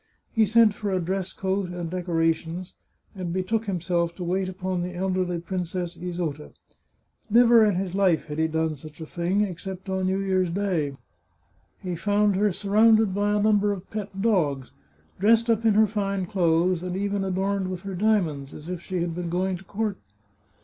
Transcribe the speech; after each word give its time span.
He 0.31 0.47
sent 0.47 0.73
for 0.73 0.89
a 0.91 0.99
dress 0.99 1.31
coat 1.31 1.69
and 1.69 1.91
decora 1.91 2.33
tions, 2.33 2.73
and 3.13 3.31
betook 3.31 3.65
himself 3.65 4.15
to 4.15 4.23
wait 4.23 4.49
upon 4.49 4.81
the 4.81 4.95
elderly 4.95 5.39
Princess 5.39 5.95
Isota. 5.95 6.53
Never 7.29 7.63
in 7.63 7.75
his 7.75 7.93
life 7.93 8.25
had 8.25 8.39
he 8.39 8.47
done 8.47 8.75
such 8.75 8.99
a 8.99 9.05
thing, 9.05 9.41
except 9.41 9.89
on 9.89 10.07
New 10.07 10.17
Year's 10.17 10.49
Day. 10.49 10.93
He 11.83 11.95
found 11.95 12.35
her 12.35 12.51
surrounded 12.51 13.13
by 13.13 13.33
a 13.35 13.39
num 13.43 13.59
ber 13.59 13.71
of 13.71 13.87
pet 13.91 14.23
dogs, 14.23 14.71
dressed 15.19 15.51
up 15.51 15.67
in 15.67 15.75
her 15.75 15.85
fine 15.85 16.25
clothes, 16.25 16.81
and 16.81 16.97
even 16.97 17.23
adorned 17.23 17.67
with 17.69 17.81
her 17.81 17.93
diamonds, 17.93 18.55
as 18.55 18.69
if 18.69 18.81
she 18.81 19.01
had 19.01 19.13
been 19.13 19.29
going 19.29 19.55
to 19.57 19.63
court. 19.63 19.97